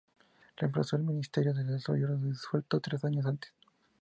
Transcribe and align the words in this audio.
Reemplazó 0.57 0.95
al 0.95 1.03
Ministerio 1.03 1.53
de 1.53 1.63
Desarrollo, 1.63 2.17
disuelto 2.17 2.79
tres 2.79 3.05
años 3.05 3.27
antes. 3.27 3.53